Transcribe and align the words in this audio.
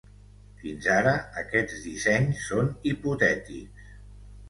Fins 0.61 0.87
ara 0.93 1.13
aquests 1.43 1.85
dissenys 1.85 2.43
són 2.49 2.75
hipotètics. 2.93 3.97